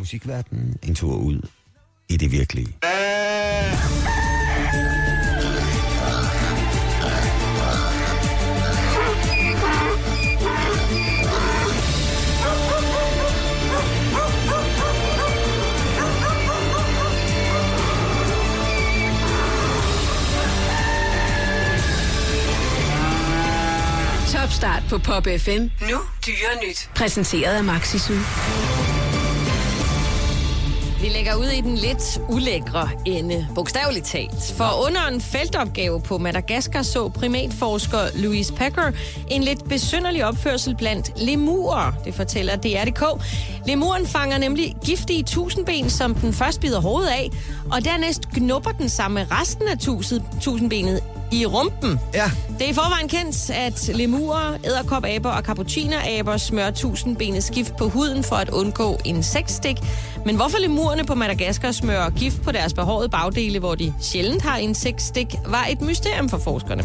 musikverdenen, 0.00 0.76
en 0.82 0.94
tur 0.94 1.16
ud 1.16 1.40
i 2.08 2.16
det 2.16 2.32
virkelige. 2.32 2.76
Topstart 24.32 24.82
på 24.90 24.98
Pop 24.98 25.26
FM. 25.38 25.62
Nu 25.90 25.98
dyre 26.26 26.68
nyt. 26.68 26.90
Præsenteret 26.94 27.56
af 27.56 27.64
Maxi 27.64 27.98
Vi 31.00 31.08
lægger 31.08 31.34
ud 31.34 31.46
i 31.46 31.60
den 31.60 31.74
lidt 31.74 32.20
ulækre 32.28 32.90
ende, 33.06 33.48
bogstaveligt 33.54 34.06
talt. 34.06 34.54
For 34.56 34.86
under 34.86 35.06
en 35.06 35.20
feltopgave 35.20 36.00
på 36.00 36.18
Madagaskar 36.18 36.82
så 36.82 37.08
primatforsker 37.08 37.98
Louise 38.14 38.52
Packer 38.54 38.92
en 39.28 39.42
lidt 39.42 39.68
besynderlig 39.68 40.24
opførsel 40.24 40.76
blandt 40.76 41.12
lemurer, 41.22 41.92
det 42.04 42.14
fortæller 42.14 42.56
DRDK. 42.56 43.24
Lemuren 43.66 44.06
fanger 44.06 44.38
nemlig 44.38 44.76
giftige 44.84 45.22
tusindben, 45.22 45.90
som 45.90 46.14
den 46.14 46.32
først 46.32 46.60
bider 46.60 46.80
hovedet 46.80 47.08
af, 47.08 47.30
og 47.72 47.84
dernæst 47.84 48.28
knupper 48.30 48.70
den 48.70 48.88
sammen 48.88 49.14
med 49.22 49.40
resten 49.40 49.68
af 49.68 49.78
tusind, 49.78 50.22
tusindbenet 50.40 51.00
i 51.32 51.46
rumpen. 51.46 52.00
Ja. 52.14 52.30
Det 52.58 52.66
er 52.66 52.70
i 52.70 52.74
forvejen 52.74 53.08
kendt, 53.08 53.50
at 53.50 53.90
lemurer, 53.94 54.56
æderkopaber 54.64 55.30
og 55.30 55.42
cappuccinaber 55.42 56.36
smører 56.36 56.70
tusindbenet 56.70 57.44
skift 57.44 57.76
på 57.76 57.88
huden 57.88 58.24
for 58.24 58.36
at 58.36 58.50
undgå 58.50 58.98
insektstik. 59.04 59.76
Men 60.26 60.36
hvorfor 60.36 60.58
lemurerne 60.58 61.04
på 61.04 61.14
Madagaskar 61.14 61.72
smører 61.72 62.10
gift 62.10 62.42
på 62.42 62.52
deres 62.52 62.74
behårede 62.74 63.08
bagdele, 63.08 63.58
hvor 63.58 63.74
de 63.74 63.94
sjældent 64.00 64.42
har 64.42 64.56
insektstik, 64.56 65.34
var 65.46 65.66
et 65.70 65.80
mysterium 65.80 66.28
for 66.28 66.38
forskerne. 66.38 66.84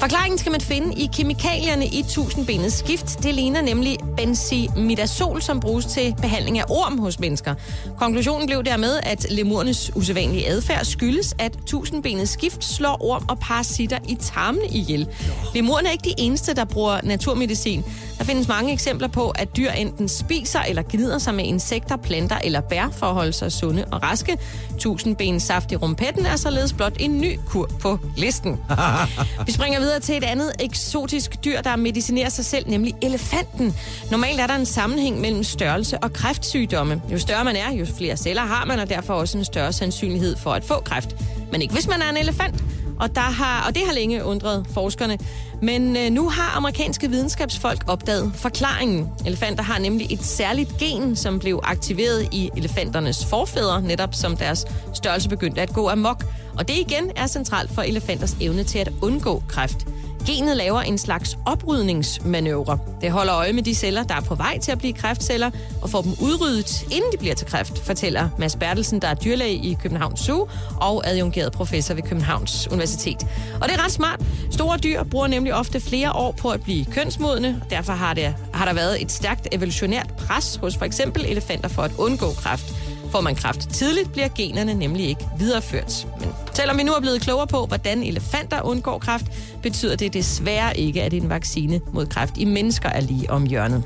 Forklaringen 0.00 0.38
skal 0.38 0.52
man 0.52 0.60
finde 0.60 0.94
i 0.94 1.10
kemikalierne 1.12 1.86
i 1.86 2.04
tusindbenets 2.08 2.74
skift. 2.78 3.22
Det 3.22 3.34
ligner 3.34 3.62
nemlig 3.62 3.98
benzimidazol, 4.16 5.42
som 5.42 5.60
bruges 5.60 5.86
til 5.86 6.14
behandling 6.22 6.58
af 6.58 6.64
orm 6.68 6.98
hos 6.98 7.18
mennesker. 7.18 7.54
Konklusionen 7.98 8.46
blev 8.46 8.64
dermed, 8.64 9.00
at 9.02 9.26
lemurernes 9.30 9.96
usædvanlige 9.96 10.48
adfærd 10.48 10.84
skyldes, 10.84 11.34
at 11.38 11.58
tusindbenets 11.66 12.30
skift 12.30 12.64
slår 12.64 12.96
orm 13.00 13.24
og 13.28 13.38
parasitter 13.38 13.98
i 14.08 14.14
tarmene 14.20 14.66
ihjel. 14.66 15.08
Lemurerne 15.54 15.88
er 15.88 15.92
ikke 15.92 16.04
de 16.04 16.14
eneste, 16.18 16.54
der 16.54 16.64
bruger 16.64 17.00
naturmedicin. 17.02 17.84
Der 18.18 18.24
findes 18.24 18.48
mange 18.48 18.72
eksempler 18.72 19.08
på, 19.08 19.30
at 19.30 19.56
dyr 19.56 19.70
enten 19.70 20.08
spiser 20.08 20.60
eller 20.60 20.82
gnider 20.90 21.18
sig 21.18 21.34
med 21.34 21.44
insekter, 21.44 21.96
planter 21.96 22.38
eller 22.44 22.60
bær 22.60 22.88
for 22.92 23.06
at 23.06 23.14
holde 23.14 23.32
sig 23.32 23.52
sunde 23.52 23.84
og 23.92 24.02
raske. 24.02 24.38
Tusindbens 24.78 25.42
saft 25.42 25.72
i 25.72 25.76
rumpetten 25.76 26.26
er 26.26 26.36
således 26.36 26.72
blot 26.72 26.96
en 27.00 27.20
ny 27.20 27.38
kur 27.46 27.70
på 27.80 27.98
listen. 28.16 28.60
Vi 29.46 29.52
springer 29.52 29.80
videre 29.86 30.00
til 30.00 30.16
et 30.16 30.24
andet 30.24 30.52
eksotisk 30.60 31.44
dyr, 31.44 31.60
der 31.60 31.76
medicinerer 31.76 32.28
sig 32.28 32.44
selv, 32.44 32.68
nemlig 32.68 32.94
elefanten. 33.02 33.74
Normalt 34.10 34.40
er 34.40 34.46
der 34.46 34.54
en 34.54 34.66
sammenhæng 34.66 35.20
mellem 35.20 35.44
størrelse 35.44 35.98
og 35.98 36.12
kræftsygdomme. 36.12 37.02
Jo 37.12 37.18
større 37.18 37.44
man 37.44 37.56
er, 37.56 37.72
jo 37.72 37.86
flere 37.96 38.16
celler 38.16 38.42
har 38.42 38.64
man, 38.64 38.78
og 38.78 38.88
derfor 38.88 39.14
også 39.14 39.38
en 39.38 39.44
større 39.44 39.72
sandsynlighed 39.72 40.36
for 40.36 40.50
at 40.52 40.64
få 40.64 40.74
kræft. 40.74 41.16
Men 41.52 41.62
ikke 41.62 41.74
hvis 41.74 41.88
man 41.88 42.02
er 42.02 42.10
en 42.10 42.16
elefant. 42.16 42.64
Og, 43.00 43.14
der 43.14 43.20
har, 43.20 43.66
og 43.68 43.74
det 43.74 43.82
har 43.86 43.92
længe 43.92 44.24
undret 44.24 44.66
forskerne. 44.74 45.18
Men 45.62 45.96
øh, 45.96 46.10
nu 46.10 46.28
har 46.28 46.56
amerikanske 46.56 47.10
videnskabsfolk 47.10 47.84
opdaget 47.86 48.32
forklaringen. 48.34 49.08
Elefanter 49.26 49.62
har 49.62 49.78
nemlig 49.78 50.12
et 50.12 50.24
særligt 50.24 50.78
gen, 50.78 51.16
som 51.16 51.38
blev 51.38 51.60
aktiveret 51.62 52.28
i 52.32 52.50
elefanternes 52.56 53.24
forfædre, 53.24 53.82
netop 53.82 54.14
som 54.14 54.36
deres 54.36 54.64
størrelse 54.94 55.28
begyndte 55.28 55.60
at 55.60 55.72
gå 55.72 55.88
amok. 55.88 56.24
Og 56.58 56.68
det 56.68 56.76
igen 56.76 57.10
er 57.16 57.26
centralt 57.26 57.70
for 57.70 57.82
elefanters 57.82 58.36
evne 58.40 58.64
til 58.64 58.78
at 58.78 58.92
undgå 59.02 59.42
kræft. 59.48 59.86
Genet 60.26 60.56
laver 60.56 60.80
en 60.80 60.98
slags 60.98 61.38
oprydningsmanøvre. 61.46 62.78
Det 63.00 63.10
holder 63.10 63.34
øje 63.34 63.52
med 63.52 63.62
de 63.62 63.74
celler, 63.74 64.02
der 64.02 64.14
er 64.14 64.20
på 64.20 64.34
vej 64.34 64.58
til 64.58 64.72
at 64.72 64.78
blive 64.78 64.92
kræftceller, 64.92 65.50
og 65.82 65.90
får 65.90 66.02
dem 66.02 66.12
udryddet, 66.22 66.82
inden 66.82 67.12
de 67.12 67.18
bliver 67.18 67.34
til 67.34 67.46
kræft, 67.46 67.78
fortæller 67.78 68.28
Mads 68.38 68.56
Bertelsen, 68.56 69.02
der 69.02 69.08
er 69.08 69.14
dyrlæge 69.14 69.54
i 69.54 69.76
Københavns 69.82 70.20
Zoo 70.20 70.48
og 70.80 71.02
adjungeret 71.06 71.52
professor 71.52 71.94
ved 71.94 72.02
Københavns 72.02 72.68
Universitet. 72.70 73.26
Og 73.60 73.68
det 73.68 73.76
er 73.76 73.84
ret 73.84 73.92
smart. 73.92 74.20
Store 74.50 74.78
dyr 74.78 75.02
bruger 75.02 75.26
nemlig 75.26 75.54
ofte 75.54 75.80
flere 75.80 76.12
år 76.12 76.32
på 76.32 76.50
at 76.50 76.62
blive 76.62 76.84
kønsmodne, 76.84 77.60
og 77.64 77.70
derfor 77.70 77.92
har, 77.92 78.14
det, 78.14 78.34
har 78.54 78.64
der 78.64 78.72
været 78.72 79.02
et 79.02 79.12
stærkt 79.12 79.48
evolutionært 79.52 80.14
pres 80.16 80.56
hos 80.56 80.76
for 80.76 80.84
eksempel 80.84 81.24
elefanter 81.26 81.68
for 81.68 81.82
at 81.82 81.92
undgå 81.98 82.32
kræft. 82.32 82.74
Får 83.16 83.20
man 83.20 83.34
kræft 83.34 83.68
tidligt, 83.70 84.12
bliver 84.12 84.28
generne 84.28 84.74
nemlig 84.74 85.08
ikke 85.08 85.28
videreført. 85.38 86.06
Men 86.20 86.28
selvom 86.54 86.78
vi 86.78 86.82
nu 86.82 86.92
er 86.92 87.00
blevet 87.00 87.20
klogere 87.20 87.46
på, 87.46 87.66
hvordan 87.66 88.02
elefanter 88.02 88.62
undgår 88.62 88.98
kræft, 88.98 89.26
betyder 89.62 89.96
det 89.96 90.14
desværre 90.14 90.76
ikke, 90.76 91.02
at 91.02 91.14
en 91.14 91.28
vaccine 91.28 91.80
mod 91.92 92.06
kræft 92.06 92.38
i 92.38 92.44
mennesker 92.44 92.88
er 92.88 93.00
lige 93.00 93.30
om 93.30 93.46
hjørnet. 93.46 93.84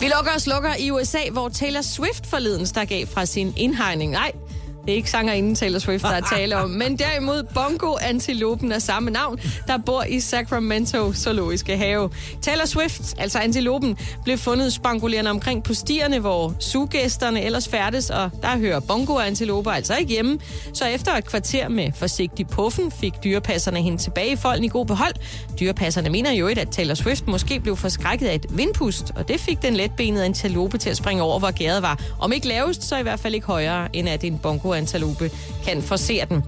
Vi 0.00 0.06
lukker 0.16 0.32
og 0.34 0.40
slukker 0.40 0.70
i 0.78 0.90
USA, 0.90 1.18
hvor 1.32 1.48
Taylor 1.48 1.80
Swift 1.80 2.26
forleden 2.26 2.66
stak 2.66 2.90
af 2.90 3.04
fra 3.08 3.26
sin 3.26 3.54
indhegning. 3.56 4.12
Nej, 4.12 4.32
det 4.86 4.92
er 4.92 4.96
ikke 4.96 5.10
sangerinden 5.10 5.54
Taylor 5.54 5.78
Swift, 5.78 6.02
der 6.02 6.10
er 6.10 6.20
tale 6.20 6.56
om, 6.56 6.70
men 6.70 6.98
derimod 6.98 7.42
bongo-antilopen 7.54 8.72
af 8.72 8.82
samme 8.82 9.10
navn, 9.10 9.38
der 9.66 9.78
bor 9.78 10.02
i 10.02 10.20
Sacramento 10.20 11.12
Zoologiske 11.12 11.76
Have. 11.76 12.10
Taylor 12.42 12.64
Swift, 12.64 13.14
altså 13.18 13.38
antilopen, 13.38 13.98
blev 14.24 14.38
fundet 14.38 14.72
spangulerende 14.72 15.30
omkring 15.30 15.62
på 15.62 15.74
stierne, 15.74 16.18
hvor 16.18 16.54
sugæsterne 16.60 17.42
ellers 17.42 17.68
færdes, 17.68 18.10
og 18.10 18.30
der 18.42 18.58
hører 18.58 18.80
bongo-antiloper 18.80 19.70
altså 19.70 19.96
ikke 19.96 20.12
hjemme. 20.12 20.38
Så 20.72 20.84
efter 20.84 21.12
et 21.12 21.24
kvarter 21.24 21.68
med 21.68 21.92
forsigtig 21.94 22.46
puffen, 22.46 22.92
fik 23.00 23.12
dyrepasserne 23.24 23.82
hende 23.82 23.98
tilbage 23.98 24.32
i 24.32 24.36
folden 24.36 24.64
i 24.64 24.68
god 24.68 24.86
behold. 24.86 25.14
Dyrepasserne 25.60 26.10
mener 26.10 26.32
jo 26.32 26.46
ikke, 26.46 26.60
at 26.60 26.68
Taylor 26.68 26.94
Swift 26.94 27.26
måske 27.26 27.60
blev 27.60 27.76
forskrækket 27.76 28.26
af 28.26 28.34
et 28.34 28.46
vindpust, 28.50 29.12
og 29.16 29.28
det 29.28 29.40
fik 29.40 29.62
den 29.62 29.74
letbenede 29.76 30.24
antilope 30.24 30.78
til 30.78 30.90
at 30.90 30.96
springe 30.96 31.22
over, 31.22 31.38
hvor 31.38 31.50
gæret 31.50 31.82
var. 31.82 32.00
Om 32.18 32.32
ikke 32.32 32.48
lavest, 32.48 32.84
så 32.84 32.96
i 32.96 33.02
hvert 33.02 33.20
fald 33.20 33.34
ikke 33.34 33.46
højere, 33.46 33.96
end 33.96 34.08
at 34.08 34.24
en 34.24 34.38
bongo 34.38 34.75
antilope 34.76 35.30
kan 35.64 35.82
forsere 35.82 36.26
den. 36.28 36.44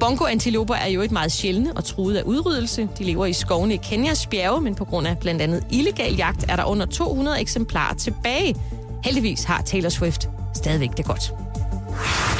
Bongoantiloper 0.00 0.74
er 0.74 0.88
jo 0.88 1.00
et 1.00 1.12
meget 1.12 1.32
sjældne 1.32 1.72
og 1.76 1.84
truet 1.84 2.16
af 2.16 2.22
udryddelse. 2.22 2.88
De 2.98 3.04
lever 3.04 3.26
i 3.26 3.32
skovene 3.32 3.74
i 3.74 3.80
Kenyas 3.82 4.26
bjerge, 4.26 4.60
men 4.60 4.74
på 4.74 4.84
grund 4.84 5.06
af 5.06 5.18
blandt 5.18 5.42
andet 5.42 5.64
illegal 5.70 6.14
jagt 6.14 6.44
er 6.48 6.56
der 6.56 6.64
under 6.64 6.86
200 6.86 7.40
eksemplarer 7.40 7.94
tilbage. 7.94 8.56
Heldigvis 9.04 9.44
har 9.44 9.62
Taylor 9.62 9.88
Swift 9.88 10.28
stadigvæk 10.54 10.96
det 10.96 11.04
godt. 11.04 11.32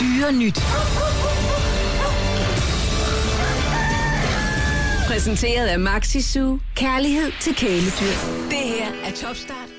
Dyre 0.01 0.33
nyt. 0.33 0.59
Præsenteret 5.07 5.67
af 5.67 5.79
Maxi 5.79 6.21
Su. 6.21 6.59
Kærlighed 6.75 7.33
til 7.41 7.55
kæledyr. 7.55 8.17
Det 8.51 8.59
her 8.59 8.87
er 9.05 9.11
Topstart 9.11 9.72